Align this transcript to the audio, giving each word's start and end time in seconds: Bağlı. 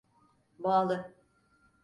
Bağlı. 0.59 1.13